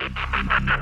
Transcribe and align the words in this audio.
Yeah. 0.00 0.78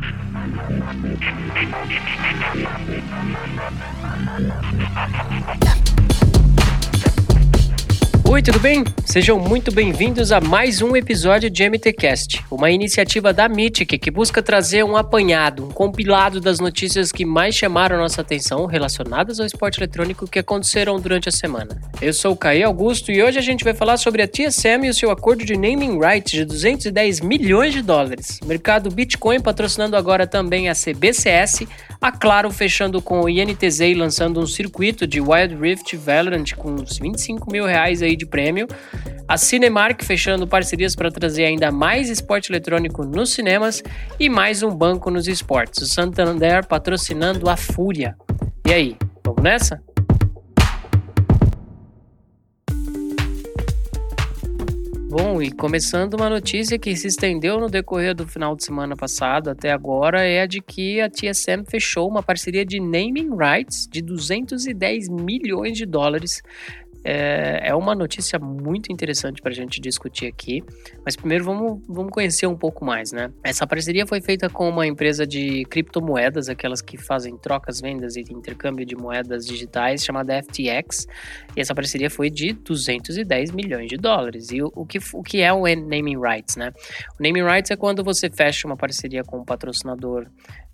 Oi, 8.28 8.42
tudo 8.42 8.58
bem? 8.58 8.82
Sejam 9.04 9.38
muito 9.38 9.70
bem-vindos 9.70 10.32
a 10.32 10.40
mais 10.40 10.82
um 10.82 10.96
episódio 10.96 11.48
de 11.48 11.62
MTCast, 11.62 12.44
uma 12.50 12.72
iniciativa 12.72 13.32
da 13.32 13.48
Mythic 13.48 13.96
que 13.98 14.10
busca 14.10 14.42
trazer 14.42 14.84
um 14.84 14.96
apanhado, 14.96 15.64
um 15.64 15.70
compilado 15.70 16.40
das 16.40 16.58
notícias 16.58 17.12
que 17.12 17.24
mais 17.24 17.54
chamaram 17.54 17.96
nossa 17.96 18.20
atenção 18.20 18.66
relacionadas 18.66 19.38
ao 19.38 19.46
esporte 19.46 19.78
eletrônico 19.78 20.28
que 20.28 20.40
aconteceram 20.40 20.98
durante 20.98 21.28
a 21.28 21.32
semana. 21.32 21.80
Eu 22.02 22.12
sou 22.12 22.32
o 22.32 22.36
Caí 22.36 22.64
Augusto 22.64 23.12
e 23.12 23.22
hoje 23.22 23.38
a 23.38 23.42
gente 23.42 23.62
vai 23.62 23.72
falar 23.72 23.96
sobre 23.96 24.20
a 24.22 24.28
TSM 24.28 24.84
e 24.84 24.90
o 24.90 24.94
seu 24.94 25.10
acordo 25.12 25.44
de 25.44 25.54
naming 25.54 25.98
rights 25.98 26.32
de 26.32 26.44
210 26.44 27.20
milhões 27.20 27.72
de 27.72 27.80
dólares, 27.80 28.40
mercado 28.44 28.90
Bitcoin 28.90 29.40
patrocinando 29.40 29.96
agora 29.96 30.26
também 30.26 30.68
a 30.68 30.74
CBCS, 30.74 31.64
a 32.00 32.10
Claro 32.10 32.50
fechando 32.50 33.00
com 33.00 33.20
o 33.20 33.28
INTZ 33.28 33.80
e 33.80 33.94
lançando 33.94 34.40
um 34.40 34.46
circuito 34.46 35.06
de 35.06 35.20
Wild 35.20 35.54
Rift 35.54 35.96
Valorant 35.96 36.54
com 36.56 36.72
uns 36.72 36.98
25 36.98 37.50
mil 37.50 37.64
reais 37.64 38.02
aí 38.02 38.15
de 38.16 38.26
prêmio. 38.26 38.66
A 39.28 39.36
Cinemark 39.36 40.02
fechando 40.04 40.46
parcerias 40.46 40.94
para 40.94 41.10
trazer 41.10 41.44
ainda 41.44 41.70
mais 41.70 42.08
esporte 42.08 42.50
eletrônico 42.50 43.04
nos 43.04 43.30
cinemas 43.30 43.82
e 44.18 44.28
mais 44.28 44.62
um 44.62 44.70
banco 44.70 45.10
nos 45.10 45.26
esportes. 45.26 45.82
O 45.82 45.86
Santander 45.86 46.66
patrocinando 46.66 47.48
a 47.50 47.56
Fúria. 47.56 48.16
E 48.66 48.72
aí, 48.72 48.96
vamos 49.24 49.42
nessa? 49.42 49.80
Bom, 55.18 55.40
e 55.40 55.50
começando 55.50 56.12
uma 56.12 56.28
notícia 56.28 56.78
que 56.78 56.94
se 56.94 57.06
estendeu 57.06 57.58
no 57.58 57.70
decorrer 57.70 58.14
do 58.14 58.28
final 58.28 58.54
de 58.54 58.62
semana 58.62 58.94
passado 58.94 59.48
até 59.48 59.72
agora 59.72 60.22
é 60.22 60.42
a 60.42 60.46
de 60.46 60.60
que 60.60 61.00
a 61.00 61.08
TSM 61.08 61.64
fechou 61.66 62.06
uma 62.06 62.22
parceria 62.22 62.66
de 62.66 62.78
naming 62.78 63.30
rights 63.34 63.88
de 63.90 64.02
210 64.02 65.08
milhões 65.08 65.78
de 65.78 65.86
dólares 65.86 66.42
é, 67.08 67.68
é 67.68 67.74
uma 67.74 67.94
notícia 67.94 68.36
muito 68.36 68.92
interessante 68.92 69.40
para 69.40 69.52
a 69.52 69.54
gente 69.54 69.80
discutir 69.80 70.26
aqui, 70.26 70.60
mas 71.04 71.14
primeiro 71.14 71.44
vamos, 71.44 71.80
vamos 71.88 72.10
conhecer 72.10 72.48
um 72.48 72.56
pouco 72.56 72.84
mais, 72.84 73.12
né? 73.12 73.30
Essa 73.44 73.64
parceria 73.64 74.04
foi 74.04 74.20
feita 74.20 74.50
com 74.50 74.68
uma 74.68 74.84
empresa 74.84 75.24
de 75.24 75.64
criptomoedas, 75.66 76.48
aquelas 76.48 76.82
que 76.82 76.96
fazem 76.96 77.38
trocas, 77.38 77.80
vendas 77.80 78.16
e 78.16 78.22
intercâmbio 78.22 78.84
de 78.84 78.96
moedas 78.96 79.46
digitais, 79.46 80.04
chamada 80.04 80.42
FTX, 80.42 81.06
e 81.56 81.60
essa 81.60 81.76
parceria 81.76 82.10
foi 82.10 82.28
de 82.28 82.52
210 82.54 83.52
milhões 83.52 83.88
de 83.88 83.96
dólares. 83.96 84.50
E 84.50 84.60
o, 84.60 84.72
o, 84.74 84.84
que, 84.84 84.98
o 85.12 85.22
que 85.22 85.40
é 85.40 85.52
o 85.52 85.62
naming 85.62 86.20
rights, 86.20 86.56
né? 86.56 86.72
O 87.20 87.22
naming 87.22 87.44
rights 87.44 87.70
é 87.70 87.76
quando 87.76 88.02
você 88.02 88.28
fecha 88.28 88.66
uma 88.66 88.76
parceria 88.76 89.22
com 89.22 89.38
um 89.38 89.44
patrocinador 89.44 90.26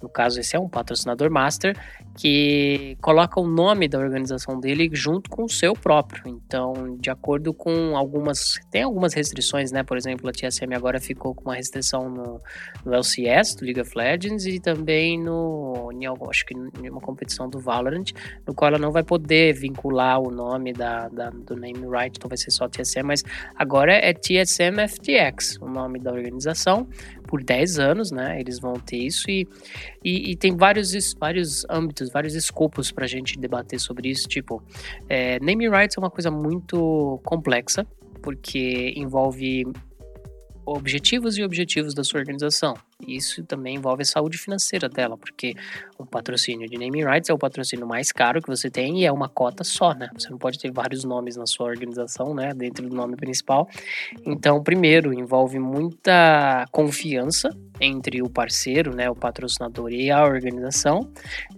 no 0.02 0.08
caso 0.08 0.40
esse 0.40 0.56
é 0.56 0.58
um 0.58 0.68
patrocinador 0.68 1.30
master, 1.30 1.76
que 2.16 2.96
coloca 3.00 3.40
o 3.40 3.46
nome 3.46 3.88
da 3.88 3.98
organização 3.98 4.58
dele 4.58 4.90
junto 4.92 5.30
com 5.30 5.44
o 5.44 5.48
seu 5.48 5.74
próprio. 5.74 6.21
Então, 6.26 6.96
de 6.98 7.10
acordo 7.10 7.52
com 7.52 7.96
algumas. 7.96 8.54
Tem 8.70 8.82
algumas 8.82 9.14
restrições, 9.14 9.72
né? 9.72 9.82
Por 9.82 9.96
exemplo, 9.96 10.28
a 10.28 10.32
TSM 10.32 10.74
agora 10.74 11.00
ficou 11.00 11.34
com 11.34 11.44
uma 11.44 11.54
restrição 11.54 12.08
no, 12.08 12.40
no 12.84 12.94
LCS, 12.94 13.54
do 13.56 13.64
League 13.64 13.80
of 13.80 13.96
Legends, 13.96 14.46
e 14.46 14.60
também 14.60 15.18
no. 15.18 15.90
Em, 15.92 16.06
acho 16.28 16.46
que 16.46 16.54
em 16.54 16.90
uma 16.90 17.00
competição 17.00 17.48
do 17.48 17.58
Valorant, 17.58 18.12
no 18.46 18.54
qual 18.54 18.68
ela 18.68 18.78
não 18.78 18.92
vai 18.92 19.02
poder 19.02 19.54
vincular 19.54 20.20
o 20.20 20.30
nome 20.30 20.72
da, 20.72 21.08
da 21.08 21.30
do 21.30 21.56
name 21.56 21.86
right, 21.86 22.16
então 22.16 22.28
vai 22.28 22.38
ser 22.38 22.50
só 22.50 22.68
TSM, 22.68 23.02
mas 23.04 23.24
agora 23.56 23.94
é 23.94 24.12
TSM 24.12 24.78
FTX, 24.88 25.58
o 25.60 25.68
nome 25.68 25.98
da 25.98 26.12
organização, 26.12 26.86
por 27.32 27.42
10 27.42 27.78
anos, 27.78 28.10
né? 28.10 28.38
Eles 28.38 28.60
vão 28.60 28.74
ter 28.74 28.98
isso 28.98 29.30
e 29.30 29.48
e, 30.04 30.32
e, 30.32 30.36
tem 30.36 30.54
vários, 30.54 30.92
vários 31.18 31.64
âmbitos, 31.70 32.10
vários 32.10 32.34
escopos 32.34 32.90
para 32.90 33.04
a 33.04 33.08
gente 33.08 33.38
debater 33.38 33.80
sobre 33.80 34.10
isso. 34.10 34.28
Tipo, 34.28 34.62
é, 35.08 35.38
naming 35.40 35.70
rights 35.70 35.96
é 35.96 36.00
uma 36.00 36.10
coisa 36.10 36.30
muito 36.30 37.20
complexa, 37.24 37.86
porque 38.20 38.92
envolve 38.96 39.64
objetivos 40.64 41.36
e 41.36 41.42
objetivos 41.42 41.94
da 41.94 42.04
sua 42.04 42.20
organização. 42.20 42.74
Isso 43.06 43.42
também 43.44 43.76
envolve 43.76 44.02
a 44.02 44.06
saúde 44.06 44.38
financeira 44.38 44.88
dela, 44.88 45.16
porque 45.16 45.54
o 45.98 46.06
patrocínio 46.06 46.68
de 46.68 46.78
naming 46.78 47.04
rights 47.04 47.30
é 47.30 47.32
o 47.32 47.38
patrocínio 47.38 47.86
mais 47.86 48.12
caro 48.12 48.40
que 48.40 48.48
você 48.48 48.70
tem 48.70 49.00
e 49.00 49.04
é 49.04 49.12
uma 49.12 49.28
cota 49.28 49.64
só, 49.64 49.92
né? 49.92 50.08
Você 50.16 50.30
não 50.30 50.38
pode 50.38 50.58
ter 50.58 50.70
vários 50.70 51.04
nomes 51.04 51.36
na 51.36 51.46
sua 51.46 51.66
organização, 51.66 52.34
né? 52.34 52.54
Dentro 52.54 52.88
do 52.88 52.94
nome 52.94 53.16
principal. 53.16 53.68
Então, 54.24 54.62
primeiro, 54.62 55.12
envolve 55.12 55.58
muita 55.58 56.66
confiança 56.70 57.50
entre 57.80 58.22
o 58.22 58.30
parceiro, 58.30 58.94
né? 58.94 59.10
O 59.10 59.16
patrocinador 59.16 59.92
e 59.92 60.10
a 60.10 60.24
organização. 60.24 61.10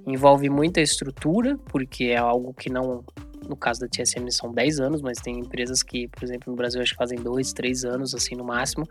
Envolve 0.06 0.48
muita 0.48 0.81
estrutura, 0.81 1.59
porque 1.66 2.04
é 2.04 2.16
algo 2.16 2.54
que 2.54 2.70
não 2.70 3.04
no 3.49 3.56
caso 3.56 3.81
da 3.81 3.88
TSM 3.88 4.31
são 4.31 4.53
10 4.53 4.81
anos, 4.81 5.03
mas 5.03 5.19
tem 5.19 5.38
empresas 5.38 5.82
que, 5.82 6.09
por 6.09 6.22
exemplo, 6.25 6.50
no 6.50 6.56
Brasil 6.56 6.81
acho 6.81 6.93
que 6.93 6.97
fazem 6.97 7.19
2, 7.19 7.53
3 7.53 7.84
anos, 7.84 8.15
assim, 8.15 8.34
no 8.34 8.44
máximo. 8.44 8.88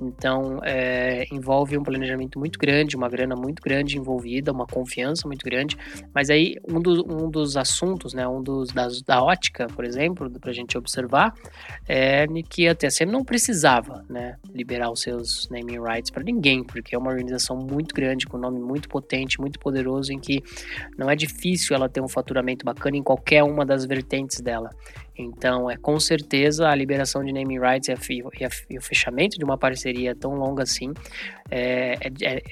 Então, 0.00 0.60
é, 0.62 1.26
envolve 1.32 1.76
um 1.76 1.82
planejamento 1.82 2.38
muito 2.38 2.58
grande, 2.58 2.96
uma 2.96 3.08
grana 3.08 3.34
muito 3.34 3.62
grande 3.62 3.98
envolvida, 3.98 4.52
uma 4.52 4.66
confiança 4.66 5.26
muito 5.26 5.44
grande. 5.44 5.76
Mas 6.14 6.30
aí, 6.30 6.56
um, 6.68 6.78
um 7.26 7.30
dos 7.30 7.56
assuntos, 7.56 8.14
né, 8.14 8.26
um 8.26 8.42
dos 8.42 8.70
das, 8.72 9.02
da 9.02 9.22
ótica, 9.22 9.66
por 9.68 9.84
exemplo, 9.84 10.30
para 10.38 10.50
a 10.50 10.54
gente 10.54 10.76
observar, 10.76 11.34
é 11.88 12.26
que 12.48 12.68
a 12.68 12.74
TSM 12.74 13.10
não 13.10 13.24
precisava, 13.24 14.04
né, 14.08 14.36
liberar 14.52 14.90
os 14.90 15.00
seus 15.00 15.48
naming 15.48 15.80
rights 15.80 16.10
para 16.10 16.22
ninguém, 16.22 16.62
porque 16.62 16.94
é 16.94 16.98
uma 16.98 17.10
organização 17.10 17.56
muito 17.56 17.94
grande, 17.94 18.26
com 18.26 18.36
um 18.36 18.40
nome 18.40 18.60
muito 18.60 18.88
potente, 18.88 19.40
muito 19.40 19.58
poderoso, 19.58 20.12
em 20.12 20.18
que 20.18 20.42
não 20.96 21.08
é 21.10 21.16
difícil 21.16 21.74
ela 21.74 21.88
ter 21.88 22.00
um 22.00 22.08
faturamento 22.08 22.64
bacana 22.64 22.96
em 22.96 23.02
qualquer 23.02 23.42
uma 23.42 23.64
das 23.64 23.85
vertentes 23.86 24.40
dela. 24.40 24.70
Então, 25.16 25.70
é 25.70 25.76
com 25.76 25.98
certeza 25.98 26.68
a 26.68 26.74
liberação 26.74 27.24
de 27.24 27.32
naming 27.32 27.58
rights 27.58 27.88
e, 27.88 27.92
a, 27.92 27.96
e, 28.38 28.44
a, 28.44 28.48
e 28.70 28.78
o 28.78 28.82
fechamento 28.82 29.38
de 29.38 29.44
uma 29.44 29.56
parceria 29.56 30.14
tão 30.14 30.34
longa 30.34 30.62
assim 30.62 30.92
é, 31.50 31.94
é, 32.00 32.10
é, 32.22 32.42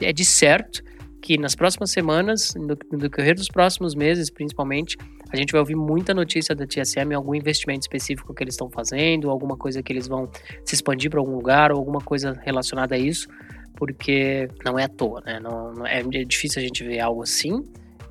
é 0.00 0.12
de 0.12 0.24
certo 0.24 0.82
que 1.20 1.36
nas 1.36 1.54
próximas 1.54 1.90
semanas, 1.90 2.54
no, 2.54 2.76
no 2.90 2.98
decorrer 2.98 3.34
dos 3.34 3.48
próximos 3.48 3.94
meses, 3.94 4.30
principalmente, 4.30 4.96
a 5.30 5.36
gente 5.36 5.52
vai 5.52 5.60
ouvir 5.60 5.76
muita 5.76 6.14
notícia 6.14 6.54
da 6.54 6.66
TSM, 6.66 7.14
algum 7.14 7.34
investimento 7.34 7.82
específico 7.82 8.34
que 8.34 8.42
eles 8.42 8.54
estão 8.54 8.70
fazendo, 8.70 9.30
alguma 9.30 9.56
coisa 9.56 9.82
que 9.82 9.92
eles 9.92 10.08
vão 10.08 10.30
se 10.64 10.74
expandir 10.74 11.10
para 11.10 11.20
algum 11.20 11.34
lugar, 11.34 11.72
ou 11.72 11.78
alguma 11.78 12.00
coisa 12.00 12.32
relacionada 12.42 12.94
a 12.94 12.98
isso, 12.98 13.28
porque 13.76 14.48
não 14.64 14.78
é 14.78 14.84
à 14.84 14.88
toa, 14.88 15.20
né? 15.20 15.38
Não, 15.40 15.72
não 15.72 15.86
é, 15.86 16.00
é 16.00 16.24
difícil 16.24 16.60
a 16.60 16.64
gente 16.64 16.82
ver 16.82 17.00
algo 17.00 17.22
assim. 17.22 17.62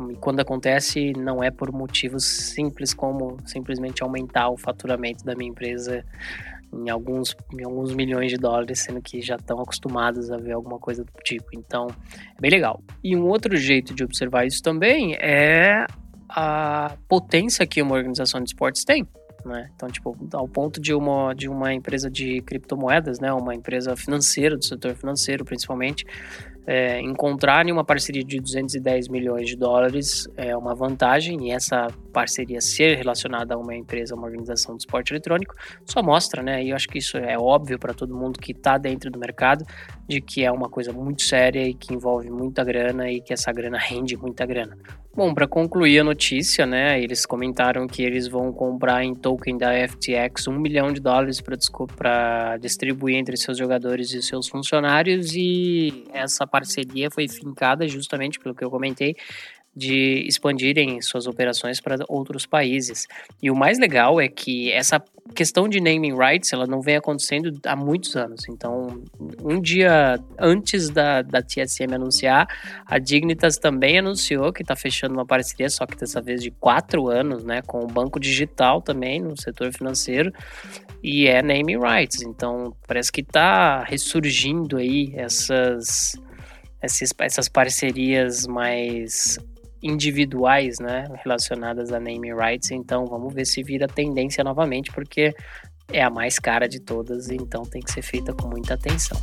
E 0.10 0.16
quando 0.16 0.40
acontece, 0.40 1.12
não 1.14 1.44
é 1.44 1.52
por 1.52 1.72
motivos 1.72 2.26
simples 2.26 2.94
como 2.94 3.38
simplesmente 3.46 4.02
aumentar 4.02 4.50
o 4.50 4.58
faturamento 4.58 5.26
da 5.26 5.36
minha 5.36 5.50
empresa 5.50 6.06
em 6.74 6.90
alguns, 6.90 7.36
em 7.52 7.64
alguns 7.64 7.94
milhões 7.94 8.32
de 8.32 8.38
dólares, 8.38 8.80
sendo 8.80 9.02
que 9.02 9.22
já 9.22 9.36
estão 9.36 9.60
acostumados 9.60 10.32
a 10.32 10.38
ver 10.38 10.54
alguma 10.54 10.80
coisa 10.80 11.04
do 11.04 11.12
tipo. 11.24 11.48
Então, 11.54 11.88
é 12.38 12.42
bem 12.42 12.52
legal. 12.52 12.82
E 13.04 13.16
um 13.16 13.28
outro 13.28 13.58
jeito 13.58 13.94
de 13.94 14.04
observar 14.04 14.46
isso 14.46 14.62
também 14.62 15.16
é 15.16 15.86
a 16.30 16.96
potência 17.08 17.66
que 17.66 17.82
uma 17.82 17.96
organização 17.96 18.42
de 18.42 18.50
esportes 18.50 18.86
tem. 18.86 19.08
Né? 19.46 19.70
Então, 19.74 19.90
tipo, 19.90 20.16
ao 20.34 20.48
ponto 20.48 20.82
de 20.82 20.94
uma, 20.94 21.34
de 21.34 21.48
uma 21.48 21.74
empresa 21.74 22.10
de 22.10 22.42
criptomoedas, 22.42 23.20
né? 23.20 23.32
uma 23.34 23.56
empresa 23.56 23.96
financeira, 23.96 24.58
do 24.58 24.64
setor 24.64 24.96
financeiro 24.96 25.46
principalmente, 25.46 26.06
é, 26.66 27.02
encontrarem 27.02 27.72
uma 27.72 27.84
parceria 27.84 28.24
de 28.24 28.40
210 28.40 29.08
milhões 29.08 29.48
de 29.48 29.56
dólares 29.56 30.28
é 30.38 30.56
uma 30.56 30.76
vantagem 30.76 31.48
e 31.48 31.52
essa 31.52 31.88
parceria 32.14 32.62
ser 32.62 32.96
relacionada 32.98 33.56
a 33.56 33.58
uma 33.58 33.76
empresa, 33.76 34.16
uma 34.16 34.28
organização 34.28 34.76
de 34.76 34.84
esporte 34.84 35.12
eletrônico, 35.12 35.56
só 35.86 36.04
mostra, 36.04 36.44
né? 36.44 36.64
E 36.64 36.70
eu 36.70 36.76
acho 36.76 36.88
que 36.88 37.00
isso 37.00 37.18
é 37.18 37.38
óbvio 37.38 37.80
para 37.80 37.94
todo 37.94 38.16
mundo 38.16 38.40
que 38.40 38.52
está 38.52 38.78
dentro 38.78 39.10
do 39.10 39.18
mercado, 39.18 39.66
de 40.10 40.20
que 40.20 40.44
é 40.44 40.52
uma 40.52 40.68
coisa 40.68 40.92
muito 40.92 41.22
séria 41.22 41.62
e 41.68 41.74
que 41.76 41.94
envolve 41.94 42.32
muita 42.32 42.64
grana 42.64 43.12
e 43.12 43.22
que 43.22 43.32
essa 43.32 43.52
grana 43.52 43.78
rende 43.78 44.18
muita 44.18 44.44
grana. 44.44 44.76
Bom, 45.16 45.34
para 45.34 45.48
concluir 45.48 46.00
a 46.00 46.04
notícia, 46.04 46.66
né, 46.66 47.00
eles 47.00 47.26
comentaram 47.26 47.86
que 47.86 48.02
eles 48.02 48.28
vão 48.28 48.52
comprar 48.52 49.04
em 49.04 49.14
token 49.14 49.58
da 49.58 49.72
FTX 49.88 50.48
um 50.48 50.58
milhão 50.58 50.92
de 50.92 51.00
dólares 51.00 51.42
para 51.42 52.58
distribuir 52.58 53.18
entre 53.18 53.38
seus 53.38 53.58
jogadores 53.58 54.12
e 54.12 54.22
seus 54.24 54.48
funcionários 54.48 55.36
e 55.36 56.06
essa 56.12 56.48
parceria 56.48 57.12
foi 57.12 57.28
fincada 57.28 57.88
justamente 57.88 58.40
pelo 58.40 58.56
que 58.56 58.64
eu 58.64 58.72
comentei 58.72 59.16
de 59.76 60.26
expandirem 60.28 61.02
suas 61.02 61.28
operações 61.28 61.80
para 61.80 61.98
outros 62.08 62.46
países. 62.46 63.08
E 63.42 63.50
o 63.50 63.56
mais 63.56 63.80
legal 63.80 64.20
é 64.20 64.28
que 64.28 64.72
essa 64.72 65.02
questão 65.34 65.70
de 65.70 65.80
naming 65.80 66.16
rights 66.18 66.52
ela 66.52 66.66
não 66.66 66.82
vem 66.82 66.96
acontecendo 66.96 67.58
há 67.66 67.76
muitos 67.76 68.16
anos. 68.16 68.48
Então, 68.50 69.04
um 69.44 69.62
dia 69.62 70.20
antes 70.38 70.90
da, 70.90 71.22
da 71.22 71.42
TSM 71.42 71.94
anunciar, 71.94 72.48
a 72.86 72.98
Dignitas 72.98 73.58
também 73.58 74.00
anunciou 74.00 74.52
que 74.52 74.64
está 74.64 74.76
fechando 74.76 75.14
uma 75.14 75.26
parceria, 75.26 75.70
só 75.70 75.86
que 75.86 75.96
dessa 75.96 76.22
vez 76.22 76.42
de 76.42 76.52
quatro 76.52 77.08
anos, 77.08 77.44
né, 77.44 77.62
com 77.62 77.84
o 77.84 77.88
Banco 77.88 78.20
Digital 78.20 78.82
também 78.82 79.22
no 79.22 79.40
setor 79.40 79.72
financeiro 79.72 80.34
e 81.04 81.28
é 81.28 81.42
naming 81.42 81.80
rights. 81.80 82.22
Então, 82.22 82.76
parece 82.88 83.12
que 83.12 83.22
está 83.22 83.84
ressurgindo 83.84 84.78
aí 84.78 85.14
essas 85.16 86.14
essas, 86.82 87.14
essas 87.20 87.50
parcerias 87.50 88.48
mais 88.48 89.38
individuais, 89.82 90.80
né, 90.80 91.08
relacionadas 91.24 91.92
a 91.92 92.00
naming 92.00 92.34
rights. 92.34 92.72
Então, 92.72 93.06
vamos 93.06 93.34
ver 93.34 93.46
se 93.46 93.64
vira 93.64 93.88
tendência 93.88 94.44
novamente, 94.44 94.92
porque 94.92 95.34
é 95.92 96.04
a 96.04 96.10
mais 96.10 96.38
cara 96.38 96.68
de 96.68 96.80
todas, 96.80 97.30
então 97.30 97.64
tem 97.64 97.82
que 97.82 97.92
ser 97.92 98.02
feita 98.02 98.34
com 98.34 98.48
muita 98.48 98.76
atenção. 98.76 99.20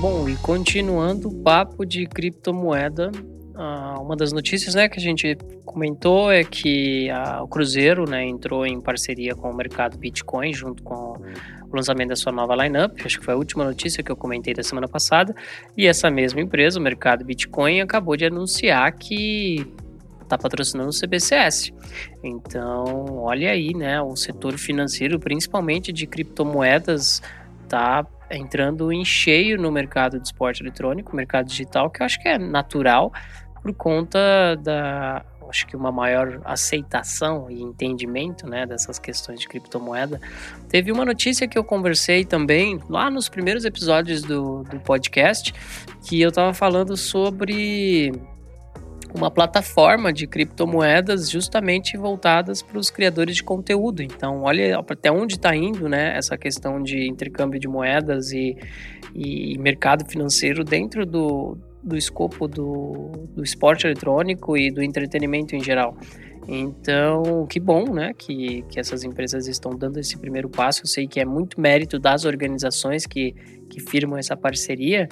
Bom, 0.00 0.26
e 0.26 0.36
continuando 0.36 1.28
o 1.28 1.42
papo 1.42 1.84
de 1.84 2.06
criptomoeda, 2.06 3.12
Uh, 3.60 4.00
uma 4.00 4.16
das 4.16 4.32
notícias 4.32 4.74
né, 4.74 4.88
que 4.88 4.98
a 4.98 5.02
gente 5.02 5.36
comentou 5.66 6.32
é 6.32 6.42
que 6.42 7.10
a, 7.10 7.42
o 7.42 7.46
Cruzeiro 7.46 8.08
né, 8.08 8.24
entrou 8.24 8.64
em 8.64 8.80
parceria 8.80 9.34
com 9.34 9.50
o 9.50 9.54
mercado 9.54 9.98
Bitcoin 9.98 10.50
junto 10.54 10.82
com 10.82 11.18
o 11.70 11.76
lançamento 11.76 12.08
da 12.08 12.16
sua 12.16 12.32
nova 12.32 12.56
lineup. 12.56 12.98
Acho 13.04 13.18
que 13.18 13.24
foi 13.26 13.34
a 13.34 13.36
última 13.36 13.62
notícia 13.62 14.02
que 14.02 14.10
eu 14.10 14.16
comentei 14.16 14.54
da 14.54 14.62
semana 14.62 14.88
passada. 14.88 15.34
E 15.76 15.86
essa 15.86 16.10
mesma 16.10 16.40
empresa, 16.40 16.80
o 16.80 16.82
mercado 16.82 17.22
Bitcoin, 17.22 17.82
acabou 17.82 18.16
de 18.16 18.24
anunciar 18.24 18.90
que 18.92 19.70
está 20.22 20.38
patrocinando 20.38 20.88
o 20.88 20.98
CBCS. 20.98 21.70
Então, 22.24 23.18
olha 23.18 23.50
aí, 23.50 23.74
né, 23.74 24.00
o 24.00 24.16
setor 24.16 24.56
financeiro, 24.56 25.20
principalmente 25.20 25.92
de 25.92 26.06
criptomoedas, 26.06 27.20
está 27.64 28.06
entrando 28.30 28.90
em 28.90 29.04
cheio 29.04 29.60
no 29.60 29.70
mercado 29.70 30.18
de 30.18 30.26
esporte 30.26 30.62
eletrônico, 30.62 31.14
mercado 31.14 31.46
digital, 31.46 31.90
que 31.90 32.00
eu 32.00 32.06
acho 32.06 32.18
que 32.22 32.28
é 32.28 32.38
natural, 32.38 33.12
por 33.62 33.74
conta 33.74 34.56
da 34.56 35.24
acho 35.50 35.66
que 35.66 35.76
uma 35.76 35.90
maior 35.90 36.40
aceitação 36.44 37.50
e 37.50 37.60
entendimento 37.60 38.46
né, 38.46 38.64
dessas 38.64 38.98
questões 38.98 39.40
de 39.40 39.48
criptomoeda. 39.48 40.20
Teve 40.68 40.92
uma 40.92 41.04
notícia 41.04 41.46
que 41.46 41.58
eu 41.58 41.64
conversei 41.64 42.24
também 42.24 42.80
lá 42.88 43.10
nos 43.10 43.28
primeiros 43.28 43.64
episódios 43.64 44.22
do, 44.22 44.62
do 44.62 44.78
podcast, 44.80 45.52
que 46.04 46.20
eu 46.20 46.28
estava 46.28 46.54
falando 46.54 46.96
sobre 46.96 48.12
uma 49.12 49.28
plataforma 49.28 50.12
de 50.12 50.24
criptomoedas 50.24 51.28
justamente 51.28 51.96
voltadas 51.96 52.62
para 52.62 52.78
os 52.78 52.90
criadores 52.90 53.36
de 53.36 53.42
conteúdo. 53.42 54.02
Então, 54.02 54.42
olha 54.42 54.78
até 54.78 55.10
onde 55.10 55.34
está 55.34 55.54
indo 55.54 55.88
né, 55.88 56.16
essa 56.16 56.38
questão 56.38 56.80
de 56.80 57.08
intercâmbio 57.08 57.58
de 57.58 57.66
moedas 57.66 58.30
e, 58.30 58.56
e 59.12 59.58
mercado 59.58 60.04
financeiro 60.08 60.62
dentro 60.62 61.04
do, 61.04 61.58
do 61.82 61.96
escopo 61.96 62.46
do, 62.46 63.10
do 63.34 63.42
esporte 63.42 63.86
eletrônico 63.86 64.56
e 64.56 64.70
do 64.70 64.82
entretenimento 64.82 65.54
em 65.56 65.62
geral. 65.62 65.96
Então, 66.48 67.46
que 67.46 67.60
bom, 67.60 67.92
né, 67.92 68.12
que, 68.16 68.62
que 68.62 68.80
essas 68.80 69.04
empresas 69.04 69.46
estão 69.46 69.72
dando 69.72 69.98
esse 69.98 70.18
primeiro 70.18 70.48
passo. 70.48 70.82
Eu 70.82 70.86
sei 70.86 71.06
que 71.06 71.20
é 71.20 71.24
muito 71.24 71.60
mérito 71.60 71.98
das 71.98 72.24
organizações 72.24 73.06
que, 73.06 73.32
que 73.68 73.80
firmam 73.80 74.18
essa 74.18 74.36
parceria, 74.36 75.08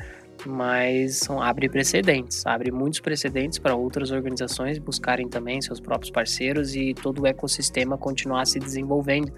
mas 0.46 1.18
são, 1.18 1.40
abre 1.40 1.68
precedentes, 1.68 2.46
abre 2.46 2.70
muitos 2.70 3.00
precedentes 3.00 3.58
para 3.58 3.74
outras 3.74 4.10
organizações 4.10 4.78
buscarem 4.78 5.28
também 5.28 5.60
seus 5.60 5.80
próprios 5.80 6.10
parceiros 6.10 6.74
e 6.74 6.94
todo 6.94 7.22
o 7.22 7.26
ecossistema 7.26 7.98
continuar 7.98 8.46
se 8.46 8.58
desenvolvendo. 8.58 9.32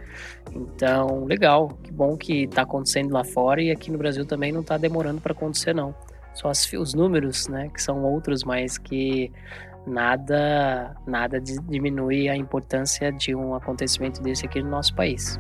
Então, 0.55 1.25
legal, 1.25 1.69
que 1.83 1.93
bom 1.93 2.17
que 2.17 2.45
está 2.45 2.63
acontecendo 2.63 3.13
lá 3.13 3.25
fora 3.25 3.63
e 3.63 3.71
aqui 3.71 3.91
no 3.91 3.99
Brasil 3.99 4.25
também 4.25 4.53
não 4.53 4.61
está 4.61 4.79
demorando 4.79 5.21
para 5.21 5.33
acontecer, 5.33 5.75
não 5.75 5.95
só 6.35 6.49
as, 6.49 6.71
os 6.73 6.95
números, 6.95 7.49
né, 7.49 7.69
que 7.73 7.83
são 7.83 8.03
outros, 8.05 8.45
mas 8.45 8.79
que 8.79 9.31
nada 9.87 10.95
nada 11.07 11.41
diminui 11.41 12.29
a 12.29 12.37
importância 12.37 13.11
de 13.11 13.35
um 13.35 13.55
acontecimento 13.55 14.23
desse 14.23 14.47
aqui 14.47 14.63
no 14.63 14.71
nosso 14.71 14.95
país. 14.95 15.39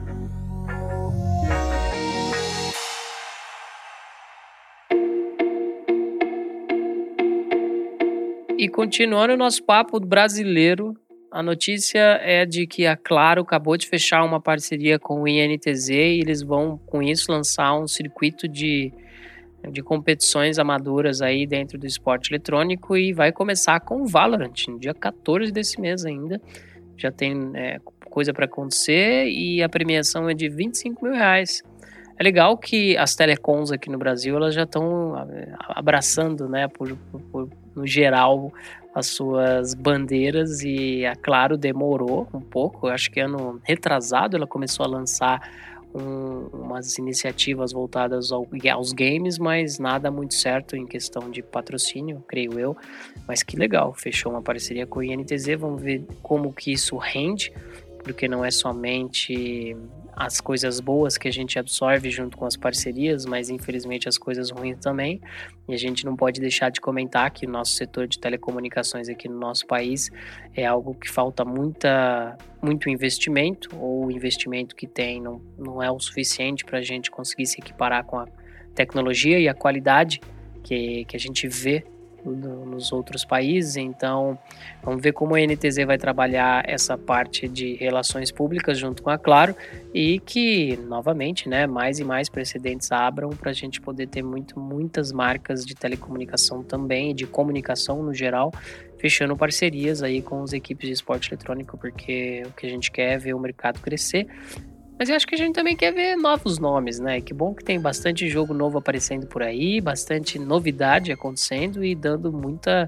E 8.58 8.68
continuando 8.68 9.32
o 9.32 9.36
nosso 9.38 9.64
papo 9.64 9.98
brasileiro, 9.98 10.94
a 11.32 11.42
notícia 11.42 12.20
é 12.22 12.44
de 12.44 12.66
que 12.66 12.86
a 12.86 12.94
Claro 12.94 13.40
acabou 13.40 13.74
de 13.76 13.86
fechar 13.86 14.22
uma 14.22 14.38
parceria 14.38 14.98
com 14.98 15.22
o 15.22 15.28
INTZ 15.28 15.88
e 15.88 16.20
eles 16.20 16.42
vão, 16.42 16.76
com 16.76 17.02
isso, 17.02 17.32
lançar 17.32 17.72
um 17.78 17.88
circuito 17.88 18.46
de 18.46 18.92
de 19.68 19.82
competições 19.82 20.58
amadoras 20.58 21.20
aí 21.20 21.46
dentro 21.46 21.78
do 21.78 21.86
esporte 21.86 22.30
eletrônico 22.30 22.96
e 22.96 23.12
vai 23.12 23.32
começar 23.32 23.80
com 23.80 24.02
o 24.02 24.06
Valorant, 24.06 24.68
no 24.68 24.78
dia 24.78 24.94
14 24.94 25.52
desse 25.52 25.80
mês 25.80 26.04
ainda. 26.04 26.40
Já 26.96 27.10
tem 27.10 27.50
é, 27.54 27.78
coisa 28.10 28.32
para 28.32 28.44
acontecer 28.44 29.26
e 29.28 29.62
a 29.62 29.68
premiação 29.68 30.28
é 30.28 30.34
de 30.34 30.48
25 30.48 31.04
mil 31.04 31.14
reais. 31.14 31.62
É 32.18 32.22
legal 32.22 32.56
que 32.58 32.96
as 32.98 33.14
telecoms 33.14 33.72
aqui 33.72 33.88
no 33.88 33.96
Brasil 33.96 34.36
elas 34.36 34.54
já 34.54 34.64
estão 34.64 35.16
é, 35.30 35.54
abraçando, 35.70 36.48
né, 36.48 36.68
por, 36.68 36.94
por, 37.32 37.48
no 37.74 37.86
geral, 37.86 38.52
as 38.94 39.06
suas 39.06 39.72
bandeiras 39.72 40.62
e 40.62 41.06
a 41.06 41.14
Claro 41.14 41.56
demorou 41.56 42.28
um 42.34 42.40
pouco. 42.40 42.88
Acho 42.88 43.10
que 43.10 43.20
ano 43.20 43.60
retrasado 43.64 44.36
ela 44.36 44.46
começou 44.46 44.84
a 44.84 44.88
lançar 44.88 45.40
um, 45.94 46.46
umas 46.52 46.98
iniciativas 46.98 47.72
voltadas 47.72 48.30
ao, 48.32 48.46
aos 48.72 48.92
games, 48.92 49.38
mas 49.38 49.78
nada 49.78 50.10
muito 50.10 50.34
certo 50.34 50.76
em 50.76 50.86
questão 50.86 51.30
de 51.30 51.42
patrocínio, 51.42 52.22
creio 52.26 52.58
eu. 52.58 52.76
Mas 53.26 53.42
que 53.42 53.56
legal, 53.56 53.92
fechou 53.94 54.32
uma 54.32 54.42
parceria 54.42 54.86
com 54.86 55.00
o 55.00 55.02
INTZ, 55.02 55.58
vamos 55.58 55.82
ver 55.82 56.04
como 56.22 56.52
que 56.52 56.72
isso 56.72 56.96
rende, 56.96 57.52
porque 58.02 58.28
não 58.28 58.44
é 58.44 58.50
somente 58.50 59.76
as 60.12 60.40
coisas 60.40 60.80
boas 60.80 61.16
que 61.16 61.28
a 61.28 61.32
gente 61.32 61.58
absorve 61.58 62.10
junto 62.10 62.36
com 62.36 62.44
as 62.44 62.56
parcerias, 62.56 63.24
mas 63.24 63.50
infelizmente 63.50 64.08
as 64.08 64.18
coisas 64.18 64.50
ruins 64.50 64.78
também. 64.78 65.20
E 65.68 65.74
a 65.74 65.76
gente 65.76 66.04
não 66.04 66.16
pode 66.16 66.40
deixar 66.40 66.70
de 66.70 66.80
comentar 66.80 67.30
que 67.30 67.46
o 67.46 67.50
nosso 67.50 67.72
setor 67.72 68.06
de 68.06 68.18
telecomunicações 68.18 69.08
aqui 69.08 69.28
no 69.28 69.38
nosso 69.38 69.66
país 69.66 70.10
é 70.54 70.66
algo 70.66 70.94
que 70.94 71.10
falta 71.10 71.44
muita, 71.44 72.36
muito 72.62 72.88
investimento, 72.88 73.68
ou 73.76 74.06
o 74.06 74.10
investimento 74.10 74.74
que 74.74 74.86
tem 74.86 75.20
não, 75.20 75.40
não 75.58 75.82
é 75.82 75.90
o 75.90 75.98
suficiente 75.98 76.64
para 76.64 76.78
a 76.78 76.82
gente 76.82 77.10
conseguir 77.10 77.46
se 77.46 77.60
equiparar 77.60 78.04
com 78.04 78.18
a 78.18 78.26
tecnologia 78.74 79.38
e 79.38 79.48
a 79.48 79.54
qualidade 79.54 80.20
que, 80.62 81.04
que 81.04 81.16
a 81.16 81.20
gente 81.20 81.48
vê 81.48 81.84
nos 82.80 82.92
outros 82.92 83.24
países. 83.24 83.76
Então, 83.76 84.38
vamos 84.82 85.02
ver 85.02 85.12
como 85.12 85.34
a 85.34 85.40
NTZ 85.40 85.84
vai 85.86 85.98
trabalhar 85.98 86.64
essa 86.66 86.96
parte 86.96 87.46
de 87.46 87.74
relações 87.74 88.32
públicas 88.32 88.78
junto 88.78 89.02
com 89.02 89.10
a 89.10 89.18
Claro 89.18 89.54
e 89.94 90.18
que, 90.20 90.76
novamente, 90.88 91.48
né, 91.48 91.66
mais 91.66 91.98
e 91.98 92.04
mais 92.04 92.28
precedentes 92.28 92.90
abram 92.90 93.30
para 93.30 93.50
a 93.50 93.54
gente 93.54 93.80
poder 93.80 94.08
ter 94.08 94.22
muito, 94.22 94.58
muitas 94.58 95.12
marcas 95.12 95.64
de 95.64 95.74
telecomunicação 95.74 96.62
também, 96.62 97.14
de 97.14 97.26
comunicação 97.26 98.02
no 98.02 98.14
geral, 98.14 98.52
fechando 98.98 99.36
parcerias 99.36 100.02
aí 100.02 100.22
com 100.22 100.42
as 100.42 100.52
equipes 100.52 100.88
de 100.88 100.94
esporte 100.94 101.32
eletrônico, 101.32 101.76
porque 101.76 102.42
o 102.46 102.52
que 102.52 102.66
a 102.66 102.70
gente 102.70 102.90
quer 102.90 103.12
é 103.12 103.18
ver 103.18 103.34
o 103.34 103.38
mercado 103.38 103.80
crescer 103.80 104.26
mas 105.00 105.08
eu 105.08 105.16
acho 105.16 105.26
que 105.26 105.34
a 105.34 105.38
gente 105.38 105.54
também 105.54 105.74
quer 105.74 105.94
ver 105.94 106.14
novos 106.14 106.58
nomes, 106.58 107.00
né? 107.00 107.22
Que 107.22 107.32
bom 107.32 107.54
que 107.54 107.64
tem 107.64 107.80
bastante 107.80 108.28
jogo 108.28 108.52
novo 108.52 108.76
aparecendo 108.76 109.26
por 109.26 109.42
aí, 109.42 109.80
bastante 109.80 110.38
novidade 110.38 111.10
acontecendo 111.10 111.82
e 111.82 111.94
dando 111.94 112.30
muita 112.30 112.86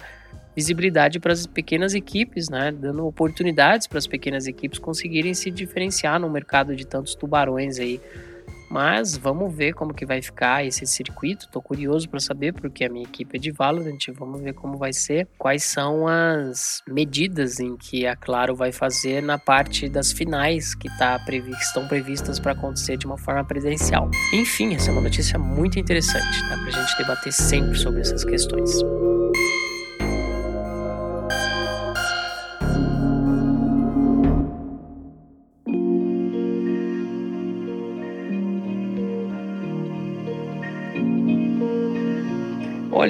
visibilidade 0.54 1.18
para 1.18 1.32
as 1.32 1.46
pequenas 1.46 1.94
equipes, 1.94 2.50
né? 2.50 2.70
Dando 2.70 3.06
oportunidades 3.06 3.86
para 3.86 3.96
as 3.96 4.06
pequenas 4.06 4.46
equipes 4.46 4.78
conseguirem 4.78 5.32
se 5.32 5.50
diferenciar 5.50 6.20
no 6.20 6.28
mercado 6.28 6.76
de 6.76 6.86
tantos 6.86 7.14
tubarões 7.14 7.78
aí 7.78 7.98
mas 8.72 9.18
vamos 9.18 9.54
ver 9.54 9.74
como 9.74 9.92
que 9.92 10.06
vai 10.06 10.22
ficar 10.22 10.64
esse 10.64 10.86
circuito. 10.86 11.46
Tô 11.52 11.60
curioso 11.60 12.08
para 12.08 12.18
saber 12.18 12.54
porque 12.54 12.86
a 12.86 12.88
minha 12.88 13.04
equipe 13.04 13.36
é 13.36 13.38
de 13.38 13.50
Valorant. 13.50 13.98
Vamos 14.14 14.40
ver 14.40 14.54
como 14.54 14.78
vai 14.78 14.94
ser, 14.94 15.28
quais 15.36 15.64
são 15.64 16.08
as 16.08 16.82
medidas 16.88 17.60
em 17.60 17.76
que 17.76 18.06
a 18.06 18.16
Claro 18.16 18.56
vai 18.56 18.72
fazer 18.72 19.22
na 19.22 19.36
parte 19.36 19.90
das 19.90 20.10
finais 20.10 20.74
que, 20.74 20.88
tá 20.96 21.18
previ 21.18 21.50
que 21.50 21.62
estão 21.62 21.86
previstas 21.86 22.40
para 22.40 22.52
acontecer 22.52 22.96
de 22.96 23.04
uma 23.04 23.18
forma 23.18 23.44
presencial. 23.44 24.10
Enfim, 24.32 24.74
essa 24.74 24.90
é 24.90 24.92
uma 24.92 25.02
notícia 25.02 25.38
muito 25.38 25.78
interessante. 25.78 26.40
Dá 26.48 26.56
para 26.56 26.68
a 26.68 26.70
gente 26.70 26.96
debater 26.96 27.32
sempre 27.32 27.78
sobre 27.78 28.00
essas 28.00 28.24
questões. 28.24 28.82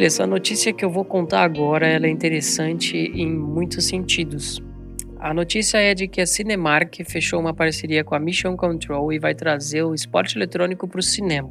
Olha, 0.02 0.08
essa 0.08 0.26
notícia 0.26 0.72
que 0.72 0.84
eu 0.84 0.90
vou 0.90 1.04
contar 1.04 1.44
agora, 1.44 1.86
é 1.86 2.10
interessante 2.10 2.96
em 2.96 3.32
muitos 3.32 3.86
sentidos. 3.86 4.60
A 5.20 5.32
notícia 5.32 5.78
é 5.78 5.94
de 5.94 6.08
que 6.08 6.20
a 6.20 6.26
Cinemark 6.26 6.92
fechou 7.06 7.38
uma 7.38 7.54
parceria 7.54 8.02
com 8.02 8.12
a 8.16 8.18
Mission 8.18 8.56
Control 8.56 9.12
e 9.12 9.20
vai 9.20 9.32
trazer 9.32 9.84
o 9.84 9.94
esporte 9.94 10.36
eletrônico 10.36 10.88
para 10.88 10.98
o 10.98 11.02
cinema. 11.04 11.48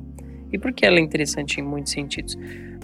E 0.51 0.59
por 0.59 0.73
que 0.73 0.85
ela 0.85 0.97
é 0.97 0.99
interessante 0.99 1.61
em 1.61 1.63
muitos 1.63 1.93
sentidos? 1.93 2.37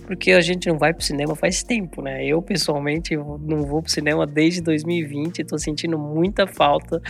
Porque 0.06 0.32
a 0.32 0.40
gente 0.40 0.70
não 0.70 0.78
vai 0.78 0.94
para 0.94 1.02
o 1.02 1.04
cinema 1.04 1.36
faz 1.36 1.62
tempo, 1.64 2.02
né? 2.02 2.26
Eu, 2.26 2.42
pessoalmente, 2.42 3.14
não 3.18 3.64
vou 3.64 3.82
para 3.82 3.90
o 3.90 3.92
cinema 3.92 4.26
desde 4.26 4.62
2020, 4.62 5.40
estou 5.40 5.60
sentindo 5.60 6.00
muita 6.00 6.48
falta 6.48 7.02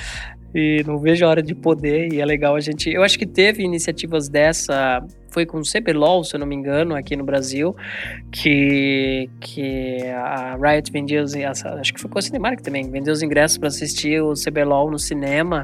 e 0.56 0.82
não 0.84 0.98
vejo 0.98 1.24
a 1.24 1.30
hora 1.30 1.44
de 1.44 1.54
poder. 1.54 2.12
E 2.12 2.20
é 2.20 2.26
legal 2.26 2.56
a 2.56 2.60
gente. 2.60 2.90
Eu 2.90 3.04
acho 3.04 3.20
que 3.20 3.28
teve 3.28 3.62
iniciativas 3.62 4.28
dessa 4.28 5.06
foi 5.38 5.46
com 5.46 5.60
o 5.60 5.62
CBLOL, 5.62 6.24
se 6.24 6.36
eu 6.36 6.39
não 6.39 6.48
me 6.48 6.56
engano, 6.56 6.96
aqui 6.96 7.15
no 7.15 7.24
Brasil, 7.24 7.75
que, 8.32 9.29
que 9.39 10.01
a 10.08 10.56
Riot 10.56 10.91
vendia 10.91 11.22
os. 11.22 11.36
Acho 11.36 11.94
que 11.94 12.01
foi 12.01 12.10
com 12.10 12.17
a 12.17 12.22
Cinemark 12.24 12.60
também, 12.62 12.89
vendeu 12.89 13.13
os 13.13 13.22
ingressos 13.22 13.60
para 13.60 13.67
assistir 13.67 14.20
o 14.20 14.34
CBLOL 14.34 14.89
no 14.89 14.98
cinema. 14.98 15.62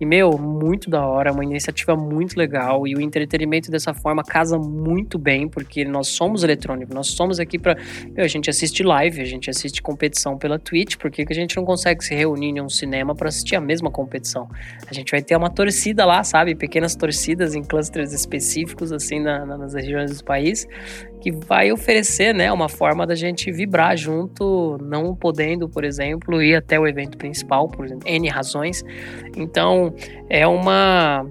E, 0.00 0.06
meu, 0.06 0.38
muito 0.38 0.88
da 0.88 1.04
hora, 1.04 1.32
uma 1.32 1.44
iniciativa 1.44 1.96
muito 1.96 2.36
legal. 2.36 2.86
E 2.86 2.94
o 2.94 3.00
entretenimento 3.00 3.70
dessa 3.70 3.92
forma 3.92 4.22
casa 4.22 4.58
muito 4.58 5.18
bem, 5.18 5.48
porque 5.48 5.84
nós 5.84 6.08
somos 6.08 6.44
eletrônicos, 6.44 6.94
nós 6.94 7.08
somos 7.08 7.40
aqui 7.40 7.58
para. 7.58 7.76
A 8.16 8.26
gente 8.28 8.48
assiste 8.48 8.82
live, 8.82 9.20
a 9.20 9.24
gente 9.24 9.50
assiste 9.50 9.82
competição 9.82 10.38
pela 10.38 10.58
Twitch, 10.58 10.96
por 10.96 11.10
que 11.10 11.26
a 11.28 11.34
gente 11.34 11.56
não 11.56 11.64
consegue 11.64 12.04
se 12.04 12.14
reunir 12.14 12.48
em 12.48 12.60
um 12.60 12.68
cinema 12.68 13.14
para 13.14 13.28
assistir 13.28 13.56
a 13.56 13.60
mesma 13.60 13.90
competição? 13.90 14.48
A 14.88 14.94
gente 14.94 15.10
vai 15.10 15.22
ter 15.22 15.36
uma 15.36 15.50
torcida 15.50 16.04
lá, 16.04 16.22
sabe? 16.22 16.54
Pequenas 16.54 16.94
torcidas 16.94 17.54
em 17.54 17.62
clusters 17.62 18.12
específicos, 18.12 18.92
assim, 18.92 19.20
na, 19.20 19.44
na, 19.44 19.58
nas 19.58 19.74
regiões 19.74 20.18
do 20.18 20.24
país 20.24 20.66
que 21.18 21.32
vai 21.32 21.72
oferecer 21.72 22.34
né, 22.34 22.50
uma 22.52 22.68
forma 22.68 23.06
da 23.06 23.14
gente 23.14 23.50
vibrar 23.50 23.96
junto, 23.96 24.78
não 24.80 25.14
podendo, 25.14 25.68
por 25.68 25.84
exemplo, 25.84 26.42
ir 26.42 26.54
até 26.54 26.78
o 26.78 26.86
evento 26.86 27.18
principal, 27.18 27.68
por 27.68 27.86
N 28.04 28.28
razões. 28.28 28.84
Então, 29.36 29.94
é 30.28 30.46
uma. 30.46 31.26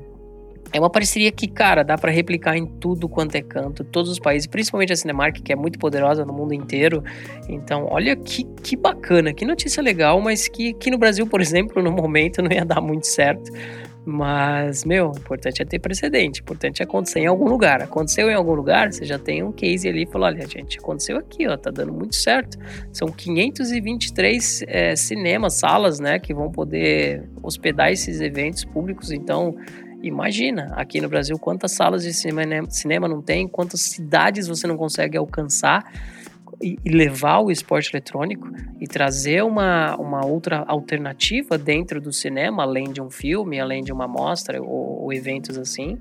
É 0.73 0.81
uma 0.81 0.89
parceria 0.89 1.31
que, 1.31 1.47
cara, 1.47 1.81
dá 1.81 1.97
para 1.97 2.11
replicar 2.11 2.57
em 2.57 2.65
tudo 2.65 3.07
quanto 3.07 3.35
é 3.35 3.41
canto, 3.41 3.85
todos 3.85 4.11
os 4.11 4.19
países, 4.19 4.47
principalmente 4.47 4.91
a 4.91 4.97
Cinemark, 4.97 5.41
que 5.41 5.53
é 5.53 5.55
muito 5.55 5.79
poderosa 5.79 6.25
no 6.25 6.33
mundo 6.33 6.53
inteiro. 6.53 7.01
Então, 7.47 7.87
olha 7.89 8.17
que, 8.17 8.43
que 8.61 8.75
bacana, 8.75 9.33
que 9.33 9.45
notícia 9.45 9.81
legal, 9.81 10.19
mas 10.19 10.49
que 10.49 10.71
aqui 10.71 10.91
no 10.91 10.97
Brasil, 10.97 11.25
por 11.25 11.39
exemplo, 11.41 11.81
no 11.81 11.89
momento 11.89 12.41
não 12.41 12.51
ia 12.51 12.65
dar 12.65 12.81
muito 12.81 13.07
certo. 13.07 13.49
Mas, 14.09 14.85
meu, 14.85 15.11
o 15.11 15.17
importante 15.17 15.61
é 15.61 15.65
ter 15.65 15.79
precedente, 15.79 16.39
o 16.39 16.43
importante 16.43 16.81
é 16.81 16.85
acontecer 16.85 17.19
em 17.19 17.25
algum 17.25 17.43
lugar. 17.43 17.81
Aconteceu 17.81 18.29
em 18.29 18.33
algum 18.33 18.53
lugar, 18.53 18.93
você 18.93 19.03
já 19.03 19.19
tem 19.19 19.43
um 19.43 19.51
case 19.51 19.85
ali 19.85 20.03
e 20.03 20.05
falou: 20.05 20.27
olha, 20.27 20.47
gente, 20.47 20.79
aconteceu 20.79 21.17
aqui, 21.17 21.45
ó, 21.45 21.57
tá 21.57 21.69
dando 21.69 21.91
muito 21.91 22.15
certo. 22.15 22.57
São 22.93 23.09
523 23.09 24.63
é, 24.65 24.95
cinemas, 24.95 25.55
salas, 25.55 25.99
né, 25.99 26.19
que 26.19 26.33
vão 26.33 26.49
poder 26.49 27.27
hospedar 27.43 27.91
esses 27.91 28.21
eventos 28.21 28.63
públicos. 28.63 29.11
Então, 29.11 29.53
imagina, 30.01 30.71
aqui 30.77 31.01
no 31.01 31.09
Brasil, 31.09 31.37
quantas 31.37 31.73
salas 31.73 32.03
de 32.03 32.13
cinema, 32.13 32.65
cinema 32.69 33.09
não 33.09 33.21
tem, 33.21 33.45
quantas 33.45 33.81
cidades 33.81 34.47
você 34.47 34.65
não 34.67 34.77
consegue 34.77 35.17
alcançar 35.17 35.83
e, 36.61 36.77
levar 36.85 37.39
o 37.39 37.51
esporte 37.51 37.89
eletrônico 37.93 38.49
e 38.79 38.87
trazer 38.87 39.43
uma, 39.43 39.95
uma 39.97 40.25
outra 40.25 40.63
alternativa 40.67 41.57
dentro 41.57 42.01
do 42.01 42.11
cinema, 42.11 42.63
além 42.63 42.91
de 42.91 43.01
um 43.01 43.09
filme, 43.09 43.59
além 43.59 43.83
de 43.83 43.91
uma 43.91 44.07
mostra 44.07 44.61
ou, 44.61 45.03
ou 45.03 45.13
eventos 45.13 45.57
assim, 45.57 45.97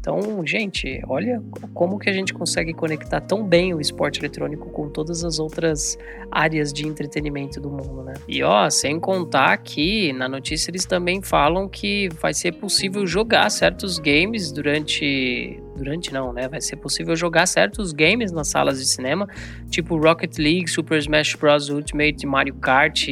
então, 0.00 0.18
gente, 0.46 1.02
olha 1.06 1.42
como 1.74 1.98
que 1.98 2.08
a 2.08 2.12
gente 2.12 2.32
consegue 2.32 2.72
conectar 2.72 3.20
tão 3.20 3.44
bem 3.44 3.74
o 3.74 3.80
esporte 3.82 4.18
eletrônico 4.18 4.70
com 4.70 4.88
todas 4.88 5.22
as 5.22 5.38
outras 5.38 5.98
áreas 6.30 6.72
de 6.72 6.88
entretenimento 6.88 7.60
do 7.60 7.68
mundo, 7.68 8.02
né? 8.02 8.14
E 8.26 8.42
ó, 8.42 8.70
sem 8.70 8.98
contar 8.98 9.58
que 9.58 10.10
na 10.14 10.26
notícia 10.26 10.70
eles 10.70 10.86
também 10.86 11.20
falam 11.20 11.68
que 11.68 12.08
vai 12.18 12.32
ser 12.32 12.52
possível 12.52 13.06
jogar 13.06 13.50
certos 13.50 13.98
games 13.98 14.50
durante 14.50 15.62
durante 15.76 16.12
não, 16.12 16.32
né? 16.32 16.48
Vai 16.48 16.62
ser 16.62 16.76
possível 16.76 17.14
jogar 17.14 17.46
certos 17.46 17.92
games 17.92 18.32
nas 18.32 18.48
salas 18.48 18.78
de 18.78 18.86
cinema, 18.86 19.28
tipo 19.68 19.98
Rocket 19.98 20.38
League, 20.38 20.68
Super 20.68 20.98
Smash 20.98 21.34
Bros 21.34 21.68
Ultimate, 21.68 22.26
Mario 22.26 22.54
Kart. 22.54 23.06